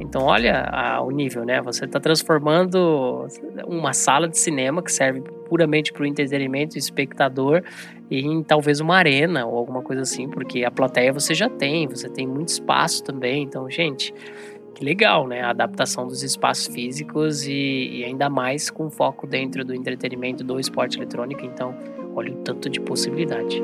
Então, 0.00 0.22
olha 0.22 0.68
a, 0.70 1.00
o 1.00 1.10
nível, 1.10 1.44
né? 1.44 1.60
Você 1.62 1.84
está 1.84 1.98
transformando 1.98 3.26
uma 3.66 3.92
sala 3.92 4.28
de 4.28 4.38
cinema 4.38 4.82
que 4.82 4.90
serve 4.90 5.22
puramente 5.52 5.92
para 5.92 6.04
o 6.04 6.06
entretenimento 6.06 6.76
do 6.76 6.78
espectador 6.78 7.62
em 8.10 8.42
talvez 8.42 8.80
uma 8.80 8.96
arena 8.96 9.44
ou 9.44 9.58
alguma 9.58 9.82
coisa 9.82 10.00
assim, 10.00 10.26
porque 10.26 10.64
a 10.64 10.70
plateia 10.70 11.12
você 11.12 11.34
já 11.34 11.46
tem, 11.46 11.86
você 11.86 12.08
tem 12.08 12.26
muito 12.26 12.48
espaço 12.48 13.04
também. 13.04 13.42
Então, 13.42 13.68
gente, 13.68 14.14
que 14.74 14.82
legal, 14.82 15.28
né? 15.28 15.42
A 15.42 15.50
adaptação 15.50 16.06
dos 16.06 16.22
espaços 16.22 16.74
físicos 16.74 17.46
e, 17.46 17.98
e 17.98 18.02
ainda 18.02 18.30
mais 18.30 18.70
com 18.70 18.90
foco 18.90 19.26
dentro 19.26 19.62
do 19.62 19.74
entretenimento 19.74 20.42
do 20.42 20.58
esporte 20.58 20.96
eletrônico. 20.96 21.44
Então, 21.44 21.74
olha 22.16 22.32
o 22.32 22.36
tanto 22.36 22.70
de 22.70 22.80
possibilidade. 22.80 23.62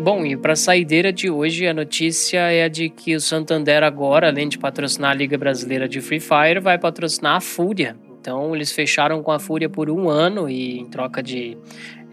Bom, 0.00 0.24
e 0.24 0.34
para 0.34 0.54
a 0.54 0.56
saideira 0.56 1.12
de 1.12 1.30
hoje, 1.30 1.66
a 1.66 1.74
notícia 1.74 2.38
é 2.50 2.64
a 2.64 2.68
de 2.68 2.88
que 2.88 3.14
o 3.14 3.20
Santander 3.20 3.82
agora, 3.82 4.28
além 4.28 4.48
de 4.48 4.58
patrocinar 4.58 5.10
a 5.10 5.14
Liga 5.14 5.36
Brasileira 5.36 5.86
de 5.86 6.00
Free 6.00 6.20
Fire, 6.20 6.58
vai 6.58 6.78
patrocinar 6.78 7.36
a 7.36 7.40
Fúria, 7.40 7.94
então 8.20 8.54
eles 8.54 8.70
fecharam 8.70 9.22
com 9.22 9.32
a 9.32 9.38
Fúria 9.38 9.68
por 9.68 9.88
um 9.88 10.08
ano 10.08 10.48
e 10.48 10.78
em 10.78 10.86
troca 10.86 11.22
de 11.22 11.56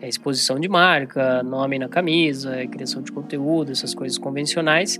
é, 0.01 0.07
exposição 0.07 0.59
de 0.59 0.69
marca, 0.69 1.43
nome 1.43 1.77
na 1.77 1.89
camisa, 1.89 2.65
criação 2.67 3.01
de 3.01 3.11
conteúdo, 3.11 3.71
essas 3.71 3.93
coisas 3.93 4.17
convencionais. 4.17 4.99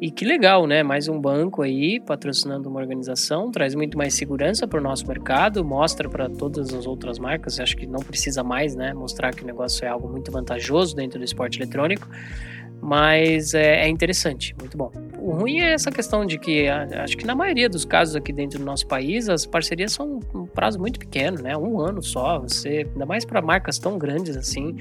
E 0.00 0.10
que 0.10 0.24
legal, 0.24 0.66
né? 0.66 0.82
Mais 0.82 1.08
um 1.08 1.20
banco 1.20 1.60
aí 1.60 2.00
patrocinando 2.00 2.70
uma 2.70 2.80
organização, 2.80 3.50
traz 3.50 3.74
muito 3.74 3.98
mais 3.98 4.14
segurança 4.14 4.66
para 4.66 4.80
o 4.80 4.82
nosso 4.82 5.06
mercado, 5.06 5.62
mostra 5.62 6.08
para 6.08 6.26
todas 6.26 6.72
as 6.72 6.86
outras 6.86 7.18
marcas, 7.18 7.60
acho 7.60 7.76
que 7.76 7.86
não 7.86 8.00
precisa 8.00 8.42
mais, 8.42 8.74
né? 8.74 8.94
Mostrar 8.94 9.34
que 9.34 9.42
o 9.42 9.46
negócio 9.46 9.84
é 9.84 9.88
algo 9.88 10.08
muito 10.08 10.32
vantajoso 10.32 10.96
dentro 10.96 11.18
do 11.18 11.24
esporte 11.26 11.58
eletrônico. 11.58 12.08
Mas 12.80 13.52
é, 13.52 13.84
é, 13.84 13.88
interessante, 13.88 14.56
muito 14.58 14.74
bom. 14.74 14.90
O 15.18 15.32
ruim 15.32 15.58
é 15.58 15.74
essa 15.74 15.90
questão 15.90 16.24
de 16.24 16.38
que 16.38 16.66
acho 16.66 17.14
que 17.14 17.26
na 17.26 17.34
maioria 17.34 17.68
dos 17.68 17.84
casos 17.84 18.16
aqui 18.16 18.32
dentro 18.32 18.58
do 18.58 18.64
nosso 18.64 18.86
país 18.86 19.28
as 19.28 19.44
parcerias 19.44 19.92
são 19.92 20.18
prazo 20.60 20.78
muito 20.78 20.98
pequeno, 20.98 21.40
né? 21.40 21.56
Um 21.56 21.80
ano 21.80 22.02
só. 22.02 22.38
Você 22.40 22.86
ainda 22.92 23.06
mais 23.06 23.24
para 23.24 23.40
marcas 23.40 23.78
tão 23.78 23.96
grandes 23.96 24.36
assim, 24.36 24.76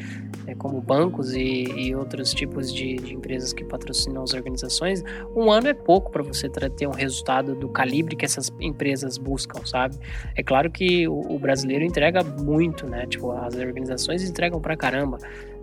é, 0.46 0.54
como 0.54 0.82
bancos 0.82 1.34
e, 1.34 1.64
e 1.64 1.96
outros 1.96 2.34
tipos 2.34 2.74
de, 2.74 2.98
de, 2.98 3.14
empresas 3.14 3.54
que 3.54 3.64
patrocinam 3.64 4.22
as 4.24 4.34
organizações. 4.34 5.02
Um 5.34 5.50
ano 5.50 5.70
é 5.70 5.74
pouco 5.74 6.12
para 6.12 6.22
você 6.22 6.50
ter 6.50 6.86
um 6.86 6.92
resultado 6.92 7.56
do 7.56 7.70
calibre 7.70 8.18
que 8.18 8.26
essas 8.26 8.52
empresas 8.60 9.18
buscam, 9.18 9.66
sabe? 9.66 9.98
É 10.36 10.44
claro 10.44 10.70
que 10.70 11.08
o, 11.08 11.22
o 11.34 11.40
brasileiro 11.40 11.86
entrega 11.86 12.26
muito, 12.26 12.86
né? 12.86 13.06
Tipo 13.06 13.32
as 13.32 13.56
organizações 13.56 14.30
entregam 14.30 14.60
para 14.60 14.76
caramba. 14.76 15.18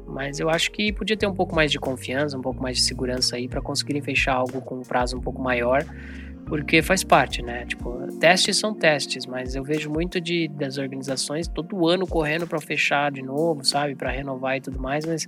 Mas 0.06 0.40
eu 0.40 0.48
acho 0.48 0.70
que 0.70 0.94
podia 0.94 1.16
ter 1.16 1.26
um 1.26 1.34
pouco 1.34 1.54
mais 1.54 1.70
de 1.70 1.78
confiança, 1.78 2.38
um 2.38 2.40
pouco 2.40 2.62
mais 2.62 2.78
de 2.78 2.84
segurança 2.84 3.36
aí 3.36 3.48
para 3.48 3.60
conseguirem 3.60 4.00
fechar 4.00 4.34
algo 4.34 4.62
com 4.62 4.76
um 4.76 4.82
prazo 4.82 5.14
um 5.18 5.20
pouco 5.20 5.42
maior, 5.42 5.84
porque 6.46 6.80
faz 6.80 7.02
parte, 7.02 7.42
né? 7.42 7.66
Tipo, 7.66 8.06
testes 8.18 8.56
são 8.56 8.72
testes, 8.72 9.26
mas 9.26 9.54
eu 9.56 9.64
vejo 9.64 9.90
muito 9.90 10.20
de 10.20 10.48
das 10.48 10.78
organizações 10.78 11.48
todo 11.48 11.88
ano 11.88 12.06
correndo 12.06 12.46
para 12.46 12.60
fechar 12.60 13.10
de 13.10 13.20
novo, 13.20 13.64
sabe, 13.64 13.94
para 13.94 14.10
renovar 14.10 14.56
e 14.56 14.60
tudo 14.60 14.80
mais, 14.80 15.04
mas 15.04 15.26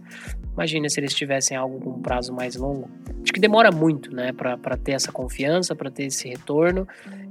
imagina 0.52 0.88
se 0.88 1.00
eles 1.00 1.12
tivessem 1.12 1.56
algo 1.56 1.80
com 1.80 1.90
um 1.90 2.00
prazo 2.00 2.32
mais 2.32 2.54
longo. 2.54 2.88
Acho 3.22 3.32
que 3.32 3.40
demora 3.40 3.70
muito, 3.70 4.14
né, 4.14 4.32
para 4.32 4.76
ter 4.76 4.92
essa 4.92 5.10
confiança, 5.10 5.75
para 5.75 5.90
ter 5.90 6.04
esse 6.04 6.28
retorno 6.28 6.87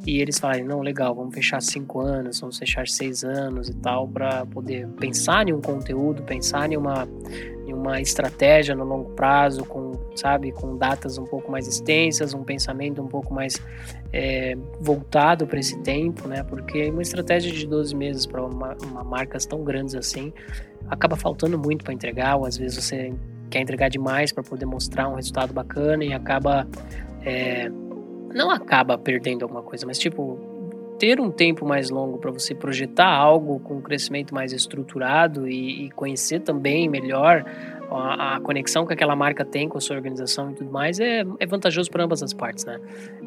e 0.05 0.19
eles 0.19 0.37
falarem, 0.37 0.63
não, 0.63 0.81
legal, 0.81 1.15
vamos 1.15 1.33
fechar 1.33 1.61
cinco 1.61 2.01
anos, 2.01 2.39
vamos 2.39 2.57
fechar 2.57 2.87
seis 2.87 3.23
anos 3.23 3.69
e 3.69 3.73
tal, 3.73 4.07
para 4.07 4.45
poder 4.45 4.87
pensar 4.99 5.47
em 5.47 5.53
um 5.53 5.61
conteúdo, 5.61 6.23
pensar 6.23 6.71
em 6.71 6.77
uma, 6.77 7.07
em 7.65 7.73
uma 7.73 8.01
estratégia 8.01 8.75
no 8.75 8.83
longo 8.83 9.11
prazo, 9.11 9.65
com, 9.65 9.93
sabe, 10.19 10.51
com 10.51 10.77
datas 10.77 11.17
um 11.17 11.25
pouco 11.25 11.51
mais 11.51 11.67
extensas, 11.67 12.33
um 12.33 12.43
pensamento 12.43 13.01
um 13.01 13.07
pouco 13.07 13.33
mais 13.33 13.61
é, 14.11 14.57
voltado 14.79 15.45
para 15.45 15.59
esse 15.59 15.77
tempo, 15.79 16.27
né? 16.27 16.43
Porque 16.43 16.89
uma 16.89 17.01
estratégia 17.01 17.51
de 17.51 17.65
12 17.67 17.95
meses 17.95 18.25
para 18.25 18.43
uma, 18.43 18.75
uma 18.83 19.03
marcas 19.03 19.45
tão 19.45 19.63
grandes 19.63 19.95
assim 19.95 20.33
acaba 20.89 21.15
faltando 21.15 21.57
muito 21.57 21.83
para 21.83 21.93
entregar, 21.93 22.37
ou 22.37 22.45
às 22.45 22.57
vezes 22.57 22.83
você 22.83 23.13
quer 23.49 23.61
entregar 23.61 23.89
demais 23.89 24.31
para 24.31 24.43
poder 24.43 24.65
mostrar 24.65 25.07
um 25.07 25.15
resultado 25.15 25.53
bacana 25.53 26.03
e 26.03 26.13
acaba 26.13 26.67
é, 27.23 27.69
não 28.33 28.51
acaba 28.51 28.97
perdendo 28.97 29.43
alguma 29.43 29.63
coisa, 29.63 29.85
mas 29.85 29.97
tipo, 29.97 30.37
ter 30.97 31.19
um 31.19 31.29
tempo 31.29 31.65
mais 31.65 31.89
longo 31.89 32.17
para 32.17 32.31
você 32.31 32.55
projetar 32.55 33.07
algo 33.07 33.59
com 33.59 33.75
um 33.75 33.81
crescimento 33.81 34.33
mais 34.33 34.51
estruturado 34.51 35.47
e, 35.47 35.85
e 35.85 35.91
conhecer 35.91 36.41
também 36.41 36.89
melhor 36.89 37.45
a, 37.89 38.35
a, 38.35 38.39
conexão 38.41 38.85
que 38.85 38.93
aquela 38.93 39.15
marca 39.15 39.45
tem 39.45 39.69
com 39.69 39.77
a 39.77 39.81
sua 39.81 39.95
organização 39.95 40.51
e 40.51 40.55
tudo 40.55 40.71
mais 40.71 40.99
é, 40.99 41.23
é 41.39 41.45
vantajoso 41.45 41.89
para 41.89 42.03
ambas 42.03 42.21
as 42.21 42.33
partes, 42.33 42.65
né? 42.65 42.79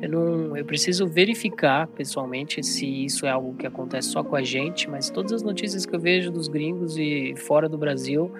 Eu, 0.02 0.08
não, 0.10 0.56
eu 0.56 0.64
preciso 0.64 1.06
verificar 1.06 1.86
pessoalmente 1.88 2.62
se 2.62 2.86
isso 3.04 3.26
é 3.26 3.30
algo 3.30 3.54
que 3.54 3.66
acontece 3.66 4.10
só 4.10 4.22
com 4.22 4.36
a 4.36 4.42
gente, 4.42 4.88
mas 4.88 5.08
todas 5.08 5.32
as 5.32 5.42
notícias 5.42 5.86
que 5.86 5.94
eu 5.94 6.00
vejo 6.00 6.30
dos 6.30 6.48
gringos 6.48 6.96
e 6.98 7.34
fora 7.36 7.68
do 7.68 7.78
Brasil 7.78 8.30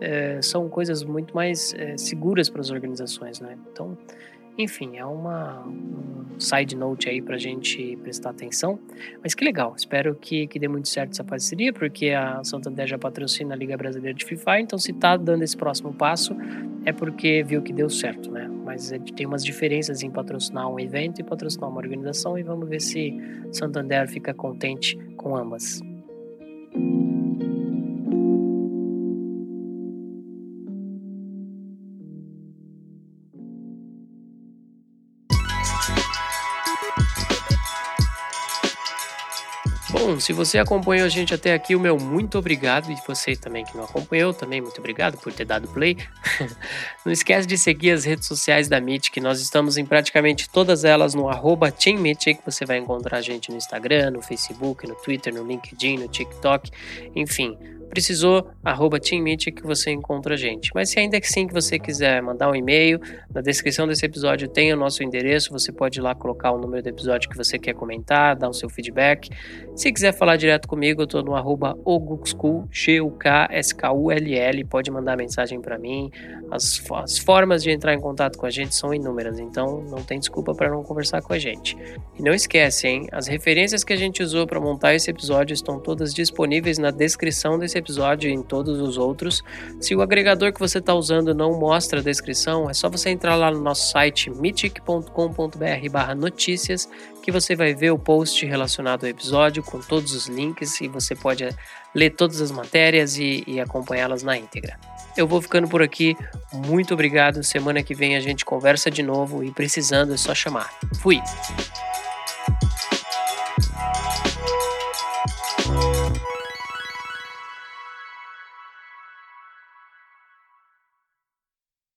é, 0.00 0.40
são 0.42 0.68
coisas 0.68 1.04
muito 1.04 1.34
mais 1.34 1.74
é, 1.74 1.96
seguras 1.96 2.48
para 2.48 2.60
as 2.60 2.70
organizações, 2.70 3.40
né? 3.40 3.56
Então, 3.72 3.96
enfim, 4.58 4.96
é 4.96 5.04
uma 5.04 5.64
um 5.66 6.40
side 6.40 6.76
note 6.76 7.08
aí 7.08 7.20
para 7.20 7.34
a 7.34 7.38
gente 7.38 7.96
prestar 8.02 8.30
atenção. 8.30 8.78
Mas 9.22 9.34
que 9.34 9.44
legal, 9.44 9.74
espero 9.76 10.14
que, 10.14 10.46
que 10.46 10.58
dê 10.58 10.68
muito 10.68 10.88
certo 10.88 11.12
essa 11.12 11.24
parceria, 11.24 11.72
porque 11.72 12.10
a 12.10 12.42
Santander 12.44 12.86
já 12.86 12.98
patrocina 12.98 13.54
a 13.54 13.56
Liga 13.56 13.76
Brasileira 13.76 14.16
de 14.16 14.24
FIFA, 14.24 14.60
então 14.60 14.78
se 14.78 14.92
tá 14.92 15.16
dando 15.16 15.42
esse 15.42 15.56
próximo 15.56 15.92
passo 15.92 16.36
é 16.84 16.92
porque 16.92 17.42
viu 17.42 17.60
que 17.60 17.72
deu 17.72 17.90
certo, 17.90 18.30
né? 18.30 18.48
Mas 18.64 18.92
é, 18.92 18.98
tem 18.98 19.26
umas 19.26 19.44
diferenças 19.44 20.02
em 20.02 20.10
patrocinar 20.10 20.68
um 20.68 20.78
evento 20.78 21.20
e 21.20 21.24
patrocinar 21.24 21.68
uma 21.68 21.78
organização 21.78 22.38
e 22.38 22.42
vamos 22.42 22.68
ver 22.68 22.80
se 22.80 23.14
Santander 23.52 24.08
fica 24.08 24.32
contente 24.32 24.96
com 25.16 25.36
ambas. 25.36 25.80
Bom, 40.08 40.18
se 40.18 40.32
você 40.32 40.56
acompanhou 40.56 41.04
a 41.04 41.08
gente 41.10 41.34
até 41.34 41.52
aqui, 41.52 41.76
o 41.76 41.80
meu 41.80 41.98
muito 41.98 42.38
obrigado. 42.38 42.90
E 42.90 42.96
você 43.06 43.36
também 43.36 43.62
que 43.62 43.76
não 43.76 43.84
acompanhou, 43.84 44.32
também 44.32 44.58
muito 44.58 44.78
obrigado 44.78 45.18
por 45.18 45.30
ter 45.34 45.44
dado 45.44 45.68
play. 45.68 45.98
não 47.04 47.12
esquece 47.12 47.46
de 47.46 47.58
seguir 47.58 47.90
as 47.90 48.06
redes 48.06 48.26
sociais 48.26 48.70
da 48.70 48.80
Meet, 48.80 49.10
que 49.10 49.20
nós 49.20 49.38
estamos 49.38 49.76
em 49.76 49.84
praticamente 49.84 50.48
todas 50.48 50.82
elas 50.82 51.12
no 51.12 51.28
arroba 51.28 51.70
TeamMeet, 51.70 52.36
que 52.36 52.40
você 52.42 52.64
vai 52.64 52.78
encontrar 52.78 53.18
a 53.18 53.20
gente 53.20 53.50
no 53.50 53.58
Instagram, 53.58 54.12
no 54.12 54.22
Facebook, 54.22 54.88
no 54.88 54.94
Twitter, 54.94 55.34
no 55.34 55.46
LinkedIn, 55.46 55.98
no 55.98 56.08
TikTok, 56.08 56.70
enfim 57.14 57.77
Precisou, 57.90 58.48
arroba 58.62 59.00
TeamMeet 59.00 59.50
que 59.50 59.62
você 59.62 59.90
encontra 59.90 60.34
a 60.34 60.36
gente. 60.36 60.70
Mas 60.74 60.90
se 60.90 60.98
ainda 60.98 61.18
assim 61.18 61.46
que 61.46 61.54
você 61.54 61.78
quiser 61.78 62.22
mandar 62.22 62.50
um 62.50 62.54
e-mail, 62.54 63.00
na 63.32 63.40
descrição 63.40 63.86
desse 63.86 64.04
episódio 64.04 64.48
tem 64.48 64.72
o 64.72 64.76
nosso 64.76 65.02
endereço, 65.02 65.52
você 65.52 65.72
pode 65.72 65.98
ir 65.98 66.02
lá 66.02 66.14
colocar 66.14 66.52
o 66.52 66.58
número 66.58 66.82
do 66.82 66.88
episódio 66.88 67.28
que 67.28 67.36
você 67.36 67.58
quer 67.58 67.74
comentar, 67.74 68.36
dar 68.36 68.48
o 68.48 68.52
seu 68.52 68.68
feedback. 68.68 69.30
Se 69.74 69.92
quiser 69.92 70.12
falar 70.12 70.36
direto 70.36 70.68
comigo, 70.68 71.02
eu 71.02 71.06
tô 71.06 71.22
no 71.22 71.34
arroba 71.34 71.76
G-U-K-S-K-U-L-L, 72.70 74.64
pode 74.64 74.90
mandar 74.90 75.16
mensagem 75.16 75.60
para 75.60 75.78
mim. 75.78 76.10
As, 76.50 76.82
as 76.92 77.18
formas 77.18 77.62
de 77.62 77.70
entrar 77.70 77.94
em 77.94 78.00
contato 78.00 78.38
com 78.38 78.46
a 78.46 78.50
gente 78.50 78.74
são 78.74 78.92
inúmeras, 78.92 79.38
então 79.38 79.82
não 79.82 80.02
tem 80.02 80.18
desculpa 80.18 80.54
para 80.54 80.70
não 80.70 80.82
conversar 80.82 81.22
com 81.22 81.32
a 81.32 81.38
gente. 81.38 81.76
E 82.18 82.22
não 82.22 82.34
esquece, 82.34 82.86
hein, 82.86 83.06
as 83.12 83.26
referências 83.26 83.82
que 83.84 83.92
a 83.92 83.96
gente 83.96 84.22
usou 84.22 84.46
para 84.46 84.60
montar 84.60 84.94
esse 84.94 85.10
episódio 85.10 85.54
estão 85.54 85.80
todas 85.80 86.12
disponíveis 86.12 86.78
na 86.78 86.90
descrição 86.90 87.58
desse 87.58 87.77
episódio 87.78 88.28
e 88.28 88.32
em 88.32 88.42
todos 88.42 88.80
os 88.80 88.98
outros. 88.98 89.42
Se 89.80 89.94
o 89.94 90.02
agregador 90.02 90.52
que 90.52 90.60
você 90.60 90.78
está 90.78 90.94
usando 90.94 91.34
não 91.34 91.58
mostra 91.58 92.00
a 92.00 92.02
descrição, 92.02 92.68
é 92.68 92.74
só 92.74 92.88
você 92.88 93.10
entrar 93.10 93.36
lá 93.36 93.50
no 93.50 93.60
nosso 93.60 93.90
site 93.90 94.30
mythic.com.br 94.30 96.14
notícias 96.16 96.88
que 97.22 97.32
você 97.32 97.54
vai 97.54 97.74
ver 97.74 97.90
o 97.90 97.98
post 97.98 98.44
relacionado 98.46 99.04
ao 99.04 99.10
episódio 99.10 99.62
com 99.62 99.80
todos 99.80 100.14
os 100.14 100.28
links 100.28 100.80
e 100.80 100.88
você 100.88 101.14
pode 101.14 101.48
ler 101.94 102.10
todas 102.10 102.40
as 102.40 102.50
matérias 102.50 103.18
e, 103.18 103.44
e 103.46 103.60
acompanhá-las 103.60 104.22
na 104.22 104.36
íntegra. 104.36 104.78
Eu 105.16 105.26
vou 105.26 105.42
ficando 105.42 105.68
por 105.68 105.82
aqui. 105.82 106.16
Muito 106.52 106.94
obrigado. 106.94 107.42
Semana 107.42 107.82
que 107.82 107.94
vem 107.94 108.16
a 108.16 108.20
gente 108.20 108.44
conversa 108.44 108.90
de 108.90 109.02
novo 109.02 109.42
e 109.42 109.50
precisando 109.50 110.14
é 110.14 110.16
só 110.16 110.34
chamar. 110.34 110.70
Fui! 111.02 111.20